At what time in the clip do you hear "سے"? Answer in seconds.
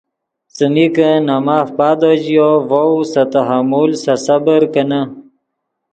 3.11-3.23, 4.03-4.13